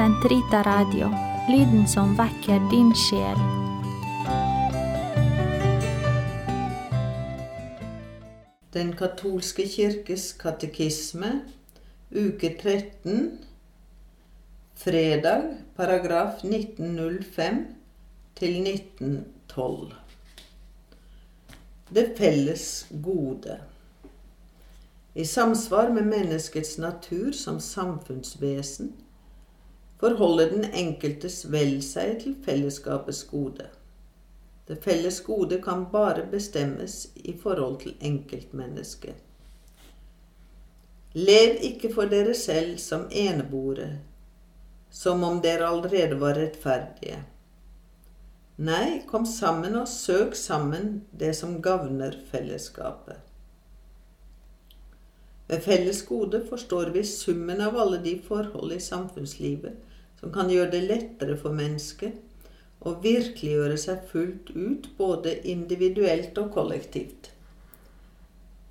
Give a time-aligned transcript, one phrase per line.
[0.00, 1.10] Sentrita Radio,
[1.48, 3.40] lyden som vekker din sjel.
[8.72, 11.42] Den katolske kirkes katekisme,
[12.16, 13.26] uke 13,
[14.80, 15.44] fredag,
[15.76, 17.60] paragraf 1905
[18.40, 19.92] til 1912.
[21.92, 22.66] Det felles
[23.04, 23.60] gode.
[25.12, 28.94] I samsvar med menneskets natur som samfunnsvesen
[30.00, 33.66] forholder den enkeltes vel seg til fellesskapets gode.
[34.68, 39.16] Det felles gode kan bare bestemmes i forhold til enkeltmennesket.
[41.18, 43.90] Lev ikke for dere selv som eneboere,
[44.90, 47.18] som om dere allerede var rettferdige.
[48.60, 53.18] Nei, kom sammen og søk sammen det som gagner fellesskapet.
[55.50, 59.89] Ved felles gode forstår vi summen av alle de forhold i samfunnslivet
[60.20, 62.18] som kan gjøre det lettere for mennesket
[62.80, 67.30] å virkeliggjøre seg fullt ut, både individuelt og kollektivt.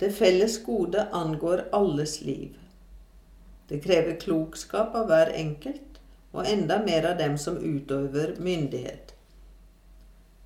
[0.00, 2.56] Det felles gode angår alles liv.
[3.68, 6.00] Det krever klokskap av hver enkelt,
[6.32, 9.14] og enda mer av dem som utøver myndighet.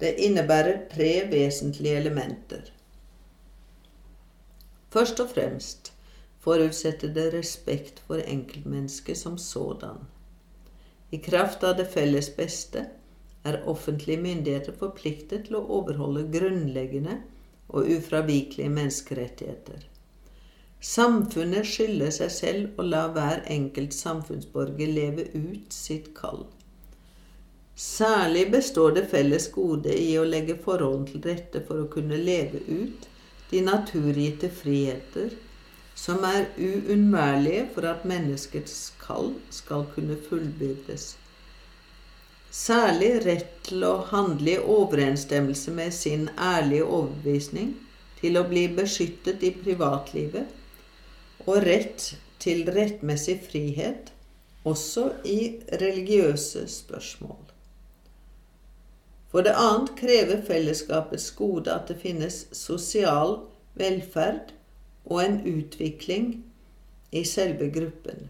[0.01, 2.73] Det innebærer tre vesentlige elementer.
[4.93, 5.93] Først og fremst
[6.45, 10.05] forutsetter det respekt for enkeltmennesket som sådan.
[11.15, 12.89] I kraft av det felles beste
[13.47, 17.21] er offentlige myndigheter forpliktet til å overholde grunnleggende
[17.69, 19.85] og ufravikelige menneskerettigheter.
[20.85, 26.45] Samfunnet skylder seg selv å la hver enkelt samfunnsborger leve ut sitt kall.
[27.75, 32.61] Særlig består det felles gode i å legge forholdene til rette for å kunne leve
[32.69, 33.09] ut
[33.51, 35.33] de naturgitte friheter
[35.95, 41.15] som er uunnværlige for at menneskets kall skal kunne fullbyrdes.
[42.55, 47.73] Særlig rett til å handle i overensstemmelse med sin ærlige overbevisning,
[48.21, 50.47] til å bli beskyttet i privatlivet,
[51.47, 54.13] og rett til rettmessig frihet,
[54.65, 55.41] også i
[55.81, 57.43] religiøse spørsmål.
[59.35, 63.41] For det annet krever fellesskapets gode at det finnes sosial
[63.75, 64.55] velferd
[65.05, 66.31] og en utvikling
[67.13, 68.29] i selve gruppen.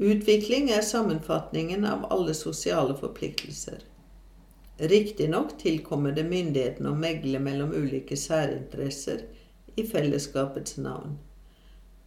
[0.00, 3.82] Utvikling er sammenfatningen av alle sosiale forpliktelser.
[4.80, 9.26] Riktignok tilkommer det myndighetene å megle mellom ulike særinteresser
[9.76, 11.18] i fellesskapets navn.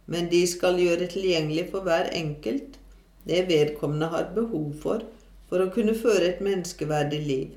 [0.06, 2.80] Men de skal gjøre tilgjengelig for hver enkelt
[3.28, 5.04] det vedkommende har behov for
[5.48, 7.52] for å kunne føre et menneskeverdig liv.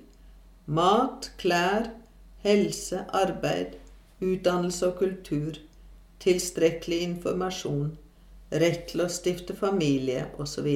[0.67, 1.89] Mat, klær,
[2.45, 3.79] helse, arbeid,
[4.21, 5.57] utdannelse og kultur
[6.23, 7.93] tilstrekkelig informasjon,
[8.49, 10.67] rett til å stifte familie osv.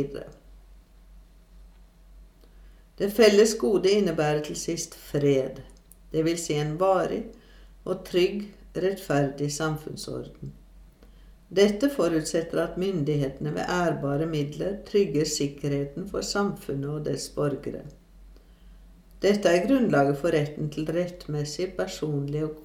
[3.01, 5.61] Det felles gode innebærer til sist fred,
[6.13, 6.43] dvs.
[6.45, 7.23] Si en varig
[7.85, 8.43] og trygg,
[8.77, 10.51] rettferdig samfunnsorden.
[11.51, 17.81] Dette forutsetter at myndighetene ved ærbare midler trygger sikkerheten for samfunnet og dets borgere.
[19.21, 22.63] Dette er grunnlaget for retten til rettmessig, personlig og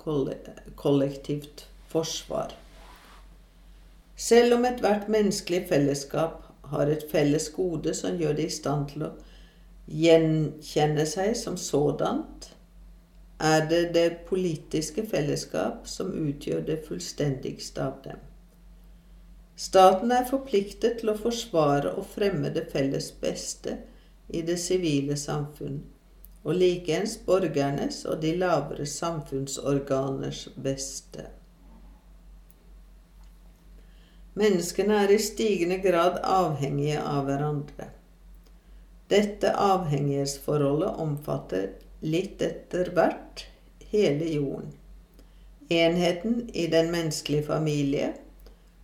[0.79, 2.55] kollektivt forsvar.
[4.17, 9.05] Selv om ethvert menneskelig fellesskap har et felles gode som gjør det i stand til
[9.07, 9.11] å
[9.87, 12.49] gjenkjenne seg som sådant,
[13.37, 18.23] er det det politiske fellesskap som utgjør det fullstendigste av dem.
[19.57, 23.79] Staten er forpliktet til å forsvare og fremme det felles beste
[24.29, 25.83] i det sivile samfunn,
[26.45, 31.36] og likeens borgernes og de lavere samfunnsorganers beste.
[34.37, 37.87] Menneskene er i stigende grad avhengige av hverandre.
[39.09, 41.71] Dette avhengighetsforholdet omfatter
[42.05, 43.47] litt etter hvert
[43.93, 44.75] hele jorden.
[45.73, 48.11] Enheten i den menneskelige familie,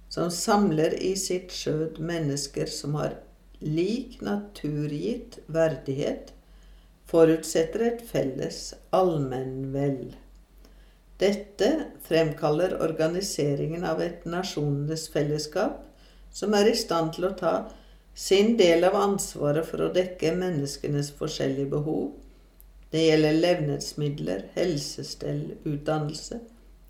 [0.08, 3.18] som samler i sitt skjød mennesker som har
[3.60, 6.32] lik naturgitt verdighet,
[7.12, 10.14] forutsetter et felles allmennvel.
[11.22, 11.68] Dette
[12.02, 15.78] fremkaller organiseringen av et nasjonenes fellesskap
[16.34, 17.52] som er i stand til å ta
[18.14, 22.08] sin del av ansvaret for å dekke menneskenes forskjellige behov.
[22.90, 26.40] Det gjelder levnedsmidler, helsestell, utdannelse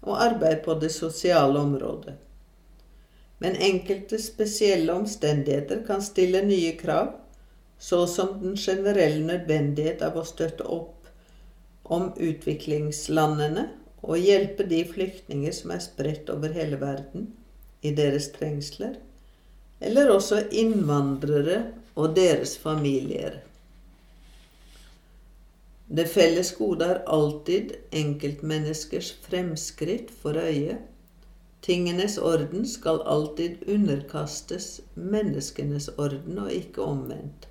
[0.02, 2.17] og arbeid på det sosiale området.
[3.43, 7.12] Men enkelte spesielle omstendigheter kan stille nye krav,
[7.79, 11.08] så som den generelle nødvendighet av å støtte opp
[11.84, 13.69] om utviklingslandene
[14.02, 17.31] og hjelpe de flyktninger som er spredt over hele verden,
[17.82, 18.94] i deres trengsler,
[19.82, 21.62] eller også innvandrere
[21.99, 23.40] og deres familier.
[25.93, 30.78] Det felles gode er alltid enkeltmenneskers fremskritt for øye.
[31.62, 37.48] Tingenes orden skal alltid underkastes menneskenes orden, og ikke omvendt.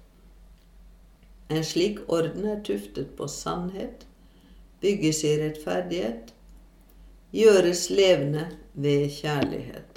[1.52, 4.08] En slik orden er tuftet på sannhet,
[4.82, 6.34] bygges i rettferdighet,
[7.32, 9.91] gjøres levende ved kjærlighet.